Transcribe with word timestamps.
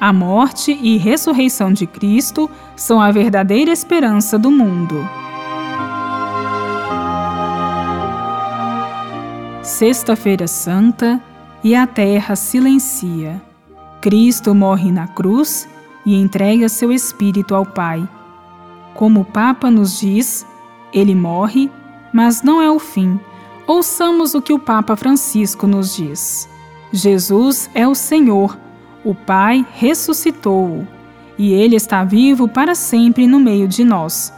a 0.00 0.12
morte 0.12 0.78
e 0.80 0.96
ressurreição 0.96 1.72
de 1.72 1.86
Cristo 1.86 2.48
são 2.76 3.00
a 3.00 3.10
verdadeira 3.10 3.72
esperança 3.72 4.38
do 4.38 4.50
mundo. 4.50 4.96
Sexta-feira 9.62 10.46
Santa 10.46 11.20
e 11.64 11.74
a 11.74 11.86
terra 11.86 12.36
silencia. 12.36 13.42
Cristo 14.00 14.54
morre 14.54 14.92
na 14.92 15.08
cruz 15.08 15.68
e 16.06 16.14
entrega 16.14 16.68
seu 16.68 16.92
espírito 16.92 17.54
ao 17.54 17.66
Pai. 17.66 18.08
Como 18.94 19.20
o 19.20 19.24
Papa 19.24 19.68
nos 19.68 19.98
diz, 19.98 20.46
ele 20.92 21.14
morre, 21.14 21.70
mas 22.12 22.40
não 22.40 22.62
é 22.62 22.70
o 22.70 22.78
fim. 22.78 23.18
Ouçamos 23.66 24.34
o 24.34 24.40
que 24.40 24.52
o 24.52 24.58
Papa 24.58 24.94
Francisco 24.94 25.66
nos 25.66 25.96
diz. 25.96 26.48
Jesus 26.92 27.68
é 27.74 27.86
o 27.86 27.94
Senhor 27.94 28.56
o 29.04 29.14
Pai 29.14 29.64
ressuscitou-o 29.74 30.86
e 31.38 31.52
ele 31.52 31.76
está 31.76 32.02
vivo 32.04 32.48
para 32.48 32.74
sempre 32.74 33.26
no 33.26 33.38
meio 33.38 33.68
de 33.68 33.84
nós. 33.84 34.32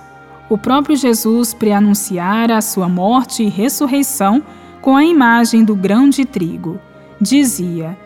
O 0.48 0.58
próprio 0.58 0.96
Jesus 0.96 1.54
preanunciara 1.54 2.56
a 2.56 2.60
sua 2.60 2.88
morte 2.88 3.42
e 3.42 3.48
ressurreição 3.48 4.42
com 4.80 4.96
a 4.96 5.04
imagem 5.04 5.64
do 5.64 5.74
grão 5.74 6.08
de 6.10 6.24
trigo. 6.24 6.78
Dizia: 7.20 7.96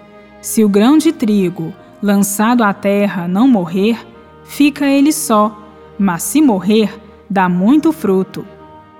Se 0.40 0.62
o 0.62 0.68
grão 0.68 0.98
de 0.98 1.12
trigo 1.12 1.74
lançado 2.02 2.62
à 2.62 2.72
terra 2.72 3.26
não 3.26 3.48
morrer, 3.48 3.98
fica 4.44 4.86
ele 4.86 5.12
só, 5.12 5.58
mas 5.98 6.22
se 6.22 6.42
morrer, 6.42 7.00
dá 7.28 7.48
muito 7.48 7.92
fruto. 7.92 8.46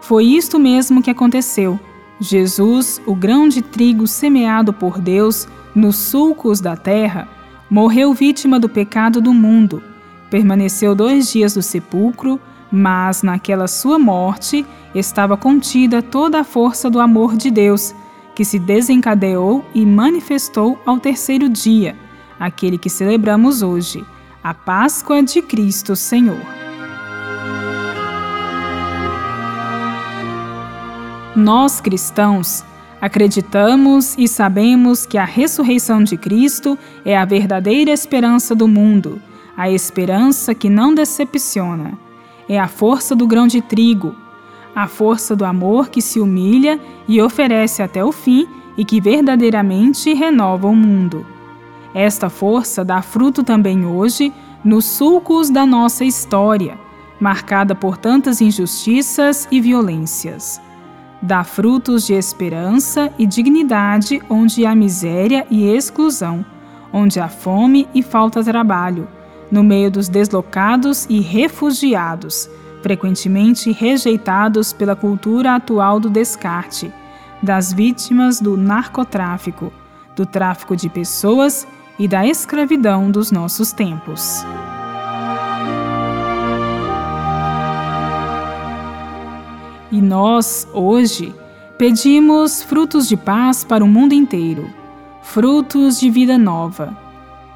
Foi 0.01 0.25
isto 0.25 0.59
mesmo 0.59 1.03
que 1.03 1.11
aconteceu. 1.11 1.79
Jesus, 2.21 3.01
o 3.07 3.15
grão 3.15 3.49
de 3.49 3.61
trigo 3.61 4.07
semeado 4.07 4.73
por 4.73 4.99
Deus 4.99 5.47
nos 5.75 5.97
sulcos 5.97 6.61
da 6.61 6.77
terra, 6.77 7.29
morreu 7.75 8.15
vítima 8.15 8.61
do 8.61 8.69
pecado 8.69 9.21
do 9.21 9.35
mundo. 9.35 9.83
Permaneceu 10.31 10.95
dois 10.95 11.33
dias 11.33 11.57
no 11.57 11.63
sepulcro, 11.63 12.41
mas 12.71 13.25
naquela 13.25 13.67
sua 13.67 13.99
morte 13.99 14.65
estava 14.95 15.37
contida 15.37 16.01
toda 16.01 16.39
a 16.39 16.45
força 16.45 16.89
do 16.89 17.01
amor 17.01 17.37
de 17.37 17.51
Deus, 17.51 17.93
que 18.33 18.45
se 18.45 18.61
desencadeou 18.61 19.65
e 19.75 19.85
manifestou 19.85 20.79
ao 20.87 21.01
terceiro 21.01 21.49
dia, 21.49 21.97
aquele 22.39 22.79
que 22.79 22.89
celebramos 22.89 23.61
hoje, 23.61 24.05
a 24.41 24.55
Páscoa 24.55 25.21
de 25.21 25.43
Cristo 25.43 25.97
Senhor. 25.97 26.47
Nós 31.35 31.81
cristãos 31.81 32.65
Acreditamos 33.05 34.15
e 34.17 34.27
sabemos 34.27 35.05
que 35.05 35.19
a 35.19 35.27
ressurreição 35.27 36.03
de 36.03 36.17
Cristo 36.17 36.79
é 37.05 37.15
a 37.15 37.27
verdadeira 37.27 37.91
esperança 37.91 38.55
do 38.55 38.67
mundo, 38.67 39.21
a 39.55 39.69
esperança 39.71 40.55
que 40.55 40.71
não 40.71 40.95
decepciona. 40.95 41.99
É 42.49 42.59
a 42.59 42.67
força 42.67 43.15
do 43.15 43.27
grão 43.27 43.47
de 43.47 43.61
trigo, 43.61 44.17
a 44.75 44.87
força 44.87 45.37
do 45.37 45.45
amor 45.45 45.91
que 45.91 46.01
se 46.01 46.19
humilha 46.19 46.81
e 47.07 47.21
oferece 47.21 47.83
até 47.83 48.03
o 48.03 48.11
fim 48.11 48.49
e 48.75 48.87
que 48.87 49.03
verdadeiramente 49.03 50.15
renova 50.15 50.67
o 50.67 50.75
mundo. 50.75 51.27
Esta 51.95 52.31
força 52.31 52.83
dá 52.83 53.03
fruto 53.03 53.43
também 53.45 53.85
hoje 53.85 54.33
nos 54.65 54.87
sulcos 54.87 55.51
da 55.51 55.67
nossa 55.67 56.07
história, 56.07 56.79
marcada 57.21 57.75
por 57.75 57.99
tantas 57.99 58.41
injustiças 58.41 59.47
e 59.51 59.61
violências. 59.61 60.59
Dá 61.25 61.43
frutos 61.43 62.07
de 62.07 62.13
esperança 62.13 63.11
e 63.19 63.27
dignidade 63.27 64.21
onde 64.29 64.67
há 64.67 64.75
miséria 64.75 65.47
e 65.51 65.65
exclusão, 65.65 66.45
onde 66.93 67.19
há 67.19 67.29
fome 67.29 67.89
e 67.95 68.03
falta 68.03 68.45
trabalho, 68.45 69.09
no 69.51 69.65
meio 69.65 69.91
dos 69.91 70.07
deslocados 70.07 71.07
e 71.09 71.21
refugiados, 71.21 72.47
frequentemente 72.83 73.73
rejeitados 73.73 74.75
pela 74.75 74.95
cultura 74.95 75.55
atual 75.55 75.99
do 75.99 76.11
descarte, 76.11 76.93
das 77.43 77.73
vítimas 77.73 78.39
do 78.39 78.55
narcotráfico, 78.55 79.73
do 80.15 80.27
tráfico 80.27 80.77
de 80.77 80.91
pessoas 80.91 81.67
e 81.99 82.07
da 82.07 82.27
escravidão 82.27 83.11
dos 83.11 83.33
nossos 83.33 83.73
tempos. 83.73 84.45
Nós, 90.15 90.69
hoje, 90.73 91.35
pedimos 91.77 92.63
frutos 92.63 93.09
de 93.09 93.17
paz 93.17 93.65
para 93.65 93.83
o 93.83 93.89
mundo 93.89 94.13
inteiro, 94.13 94.71
frutos 95.23 95.99
de 95.99 96.09
vida 96.09 96.39
nova. 96.39 96.97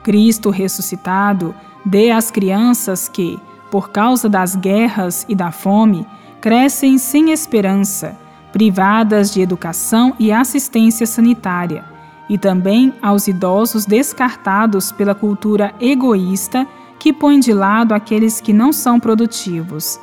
Cristo 0.02 0.50
ressuscitado 0.50 1.54
dê 1.86 2.10
às 2.10 2.32
crianças 2.32 3.08
que, 3.08 3.38
por 3.70 3.90
causa 3.90 4.28
das 4.28 4.56
guerras 4.56 5.24
e 5.28 5.36
da 5.36 5.52
fome, 5.52 6.04
crescem 6.40 6.98
sem 6.98 7.30
esperança, 7.30 8.18
privadas 8.52 9.32
de 9.32 9.40
educação 9.40 10.12
e 10.18 10.32
assistência 10.32 11.06
sanitária, 11.06 11.84
e 12.28 12.36
também 12.36 12.92
aos 13.00 13.28
idosos 13.28 13.86
descartados 13.86 14.90
pela 14.90 15.14
cultura 15.14 15.72
egoísta 15.80 16.66
que 16.98 17.12
põe 17.12 17.38
de 17.38 17.52
lado 17.52 17.94
aqueles 17.94 18.40
que 18.40 18.52
não 18.52 18.72
são 18.72 18.98
produtivos 18.98 20.00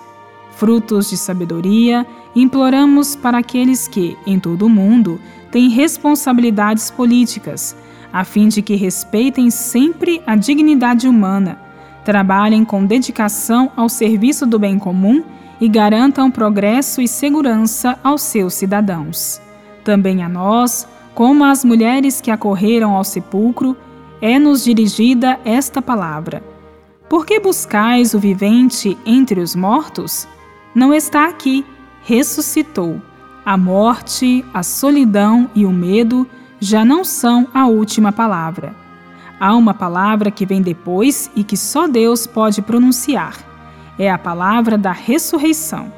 frutos 0.56 1.10
de 1.10 1.18
sabedoria, 1.18 2.06
imploramos 2.36 3.16
para 3.16 3.38
aqueles 3.38 3.88
que, 3.88 4.18
em 4.26 4.40
todo 4.40 4.66
o 4.66 4.70
mundo, 4.70 5.20
têm 5.52 5.70
responsabilidades 5.70 6.90
políticas, 6.90 7.76
a 8.12 8.24
fim 8.24 8.48
de 8.48 8.62
que 8.62 8.76
respeitem 8.76 9.50
sempre 9.50 10.22
a 10.26 10.36
dignidade 10.36 11.08
humana, 11.08 11.60
trabalhem 12.04 12.64
com 12.64 12.86
dedicação 12.86 13.72
ao 13.76 13.90
serviço 13.90 14.46
do 14.46 14.58
bem 14.58 14.80
comum 14.80 15.24
e 15.60 15.68
garantam 15.68 16.32
progresso 16.32 17.02
e 17.02 17.08
segurança 17.08 17.98
aos 18.04 18.22
seus 18.22 18.54
cidadãos. 18.54 19.42
Também 19.84 20.24
a 20.24 20.30
nós, 20.30 20.88
como 21.14 21.44
às 21.44 21.64
mulheres 21.64 22.22
que 22.22 22.32
acorreram 22.32 22.96
ao 22.96 23.04
sepulcro, 23.04 23.76
é-nos 24.22 24.64
dirigida 24.64 25.40
esta 25.46 25.82
palavra. 25.82 26.44
Por 27.10 27.26
que 27.26 27.40
buscais 27.40 28.14
o 28.14 28.20
vivente 28.20 28.98
entre 29.06 29.40
os 29.40 29.56
mortos? 29.56 30.28
Não 30.76 30.94
está 30.94 31.30
aqui, 31.30 31.66
ressuscitou. 32.04 33.02
A 33.46 33.56
morte, 33.56 34.44
a 34.54 34.62
solidão 34.62 35.50
e 35.56 35.66
o 35.66 35.72
medo 35.72 36.28
já 36.60 36.84
não 36.84 37.06
são 37.06 37.48
a 37.54 37.66
última 37.66 38.12
palavra. 38.12 38.76
Há 39.40 39.56
uma 39.56 39.74
palavra 39.74 40.30
que 40.30 40.46
vem 40.46 40.62
depois 40.62 41.32
e 41.36 41.44
que 41.44 41.56
só 41.56 41.88
Deus 41.88 42.28
pode 42.28 42.62
pronunciar. 42.62 43.38
É 43.98 44.12
a 44.12 44.18
palavra 44.18 44.78
da 44.78 44.92
ressurreição. 44.92 45.94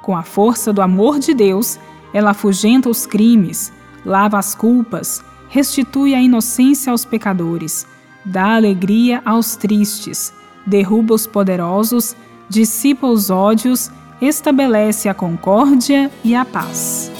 Com 0.00 0.16
a 0.16 0.22
força 0.22 0.72
do 0.72 0.80
amor 0.80 1.18
de 1.18 1.34
Deus, 1.34 1.78
ela 2.12 2.30
afugenta 2.30 2.88
os 2.88 3.06
crimes, 3.06 3.72
lava 4.04 4.38
as 4.38 4.54
culpas, 4.54 5.22
restitui 5.48 6.14
a 6.14 6.22
inocência 6.22 6.90
aos 6.90 7.04
pecadores, 7.04 7.86
dá 8.24 8.54
alegria 8.54 9.20
aos 9.24 9.56
tristes, 9.56 10.32
derruba 10.66 11.14
os 11.14 11.26
poderosos, 11.26 12.16
dissipa 12.48 13.06
os 13.06 13.30
ódios 13.30 13.90
estabelece 14.20 15.08
a 15.08 15.14
concórdia 15.14 16.10
e 16.22 16.34
a 16.34 16.44
paz. 16.44 17.10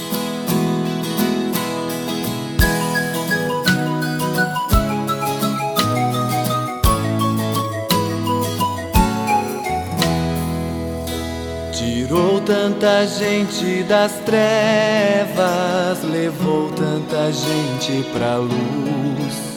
Tirou 11.73 12.41
tanta 12.41 13.07
gente 13.07 13.83
das 13.85 14.13
trevas, 14.21 16.03
levou 16.05 16.71
tanta 16.73 17.33
gente 17.33 18.05
pra 18.13 18.37
luz. 18.37 19.55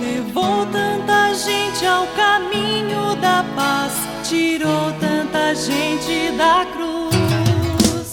Levou 0.00 0.66
tanta 0.66 1.34
gente 1.34 1.86
ao 1.86 2.06
caminho 2.08 2.23
gente 5.64 6.30
da 6.36 6.66
cruz. 6.66 8.12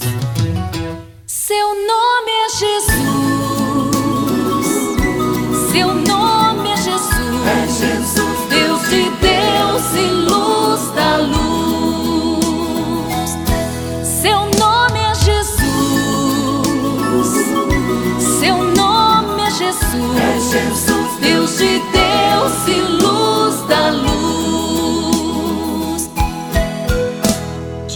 Seu 1.27 1.67
nome 1.85 2.20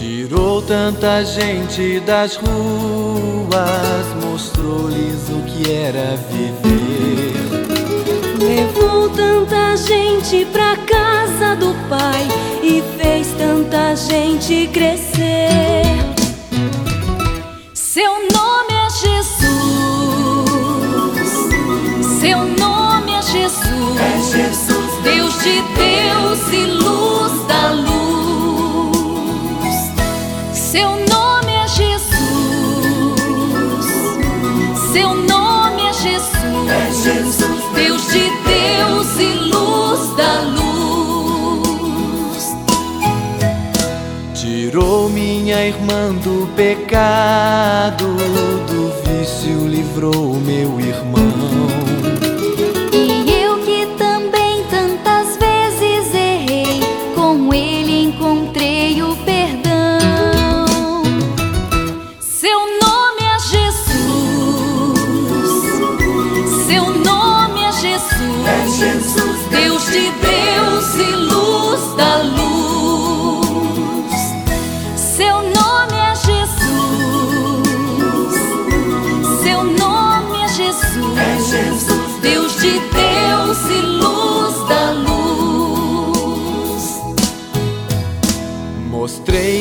Tirou 0.07 0.61
tanta 0.61 1.25
gente 1.25 1.99
das 2.01 2.35
ruas, 2.35 4.05
mostrou-lhes 4.23 5.29
o 5.29 5.41
que 5.47 5.71
era 5.71 6.15
viver. 6.29 7.33
Levou 8.39 9.09
tanta 9.09 9.75
gente 9.75 10.45
pra 10.51 10.77
casa 10.77 11.55
do 11.55 11.73
Pai 11.89 12.27
e 12.61 12.83
fez 13.01 13.29
tanta 13.35 13.95
gente 13.95 14.67
crescer. 14.67 15.81
Seu 17.73 18.11
nome 18.31 18.73
é 18.73 18.89
Jesus. 18.91 19.39
Seu 22.19 22.37
nome 22.37 22.54
irmã 45.67 46.13
do 46.13 46.47
pecado, 46.55 48.05
do 48.67 48.91
vício 49.03 49.67
livrou 49.67 50.35
meu 50.35 50.79
irmão. 50.79 51.67
E 52.93 53.31
eu 53.43 53.57
que 53.59 53.87
também 53.97 54.63
tantas 54.69 55.37
vezes 55.37 56.13
errei, 56.13 56.81
com 57.15 57.51
ele 57.51 58.03
encontrei 58.03 59.01
o 59.01 59.15
perdão. 59.15 59.34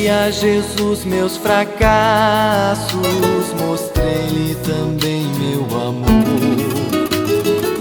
Mostrei 0.05 0.09
a 0.09 0.29
Jesus 0.29 1.03
meus 1.03 1.35
fracassos, 1.35 2.99
mostrei-lhe 3.59 4.53
também 4.63 5.25
meu 5.39 5.63
amor. 5.81 6.05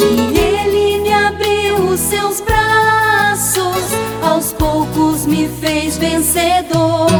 E 0.00 0.38
ele 0.38 1.02
me 1.02 1.12
abriu 1.12 1.76
os 1.90 2.00
seus 2.00 2.40
braços, 2.40 3.92
aos 4.22 4.54
poucos 4.54 5.26
me 5.26 5.50
fez 5.60 5.98
vencedor. 5.98 7.10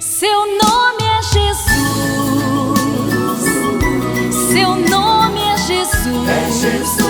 Seu 0.00 0.40
nome 0.40 1.04
é 1.04 1.22
Jesus. 1.22 1.70
Seu 4.52 4.74
nome 4.74 5.40
é 5.40 5.56
Jesus. 5.56 6.28
É 6.28 6.50
Jesus. 6.50 7.07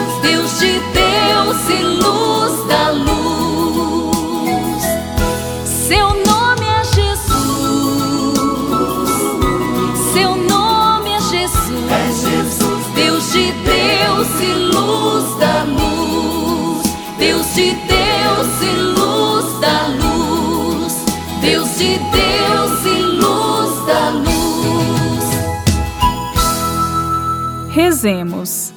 Rezemos. 27.98 28.72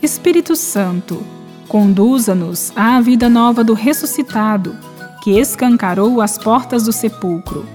Espírito 0.00 0.54
Santo, 0.54 1.24
conduza-nos 1.66 2.72
à 2.76 3.00
vida 3.00 3.28
nova 3.28 3.64
do 3.64 3.74
ressuscitado, 3.74 4.76
que 5.24 5.32
escancarou 5.40 6.20
as 6.20 6.38
portas 6.38 6.84
do 6.84 6.92
sepulcro. 6.92 7.66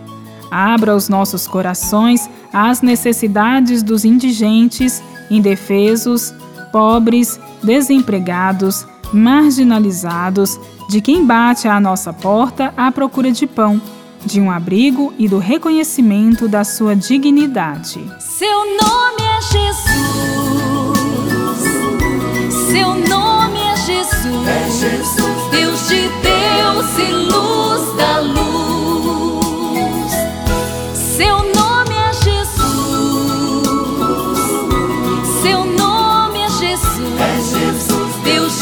Abra 0.49 0.95
os 0.95 1.09
nossos 1.09 1.47
corações 1.47 2.29
às 2.53 2.81
necessidades 2.81 3.83
dos 3.83 4.05
indigentes, 4.05 5.03
indefesos, 5.29 6.33
pobres, 6.71 7.37
desempregados, 7.61 8.87
marginalizados, 9.11 10.57
de 10.87 11.01
quem 11.01 11.25
bate 11.25 11.67
à 11.67 11.77
nossa 11.77 12.13
porta 12.13 12.73
à 12.77 12.89
procura 12.89 13.33
de 13.33 13.45
pão, 13.45 13.81
de 14.25 14.39
um 14.39 14.49
abrigo 14.49 15.13
e 15.19 15.27
do 15.27 15.39
reconhecimento 15.39 16.47
da 16.47 16.63
sua 16.63 16.95
dignidade. 16.95 17.99
Seu 18.21 18.59
nome 18.81 19.24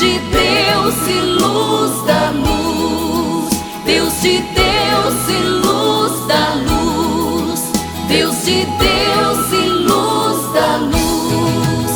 de 0.03 0.19
Deus 0.19 1.07
e 1.07 1.21
luz 1.21 2.03
da 2.05 2.31
luz. 2.31 3.53
Deus 3.85 4.21
de 4.21 4.41
Deus 4.41 5.29
e 5.29 5.43
luz 5.65 6.27
da 6.27 6.55
luz. 6.55 7.71
Deus 8.09 8.35
de 8.43 8.65
Deus 8.65 9.53
e 9.53 9.69
luz 9.69 10.53
da 10.53 10.75
luz. 10.77 11.91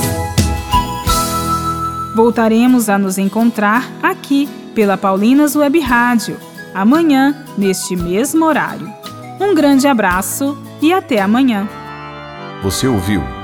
Voltaremos 2.15 2.87
a 2.89 2.97
nos 2.97 3.17
encontrar 3.17 3.85
aqui 4.01 4.47
pela 4.73 4.97
Paulinas 4.97 5.55
Web 5.55 5.79
Rádio, 5.81 6.37
amanhã, 6.73 7.35
neste 7.57 7.95
mesmo 7.95 8.45
horário. 8.45 8.89
Um 9.39 9.53
grande 9.53 9.85
abraço 9.85 10.57
e 10.81 10.93
até 10.93 11.19
amanhã. 11.21 11.67
Você 12.63 12.87
ouviu 12.87 13.36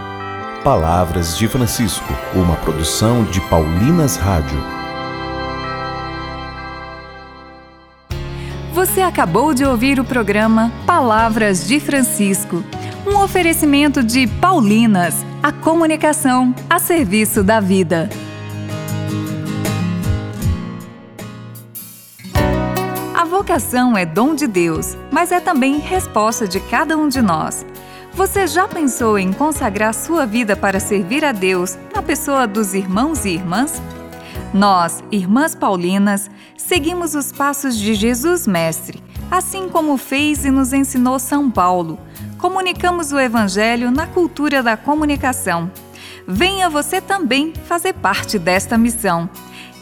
Palavras 0.63 1.37
de 1.37 1.45
Francisco, 1.45 2.07
uma 2.33 2.55
produção 2.55 3.25
de 3.25 3.41
Paulinas 3.49 4.15
Rádio. 4.15 4.57
Você 8.71 9.01
acabou 9.01 9.53
de 9.53 9.65
ouvir 9.65 9.99
o 9.99 10.05
programa 10.05 10.71
Palavras 10.85 11.67
de 11.67 11.81
Francisco, 11.81 12.63
um 13.05 13.17
oferecimento 13.17 14.01
de 14.01 14.25
Paulinas, 14.25 15.25
a 15.43 15.51
comunicação 15.51 16.55
a 16.69 16.79
serviço 16.79 17.43
da 17.43 17.59
vida. 17.59 18.09
A 23.13 23.25
vocação 23.25 23.97
é 23.97 24.05
dom 24.05 24.33
de 24.33 24.47
Deus, 24.47 24.95
mas 25.11 25.33
é 25.33 25.41
também 25.41 25.79
resposta 25.79 26.47
de 26.47 26.61
cada 26.61 26.95
um 26.95 27.09
de 27.09 27.21
nós. 27.21 27.65
Você 28.15 28.45
já 28.45 28.67
pensou 28.67 29.17
em 29.17 29.33
consagrar 29.33 29.91
sua 29.91 30.23
vida 30.23 30.55
para 30.55 30.79
servir 30.79 31.25
a 31.25 31.31
Deus 31.31 31.75
na 31.95 32.01
pessoa 32.03 32.45
dos 32.45 32.75
irmãos 32.75 33.25
e 33.25 33.29
irmãs? 33.29 33.81
Nós, 34.53 35.03
irmãs 35.11 35.55
Paulinas, 35.55 36.29
seguimos 36.55 37.15
os 37.15 37.31
passos 37.31 37.75
de 37.75 37.95
Jesus 37.95 38.45
Mestre, 38.45 39.03
assim 39.31 39.67
como 39.67 39.97
fez 39.97 40.45
e 40.45 40.51
nos 40.51 40.73
ensinou 40.73 41.17
São 41.17 41.49
Paulo. 41.49 41.97
Comunicamos 42.37 43.11
o 43.11 43.19
Evangelho 43.19 43.89
na 43.89 44.05
cultura 44.05 44.61
da 44.61 44.77
comunicação. 44.77 45.71
Venha 46.27 46.69
você 46.69 47.01
também 47.01 47.51
fazer 47.65 47.93
parte 47.93 48.37
desta 48.37 48.77
missão. 48.77 49.27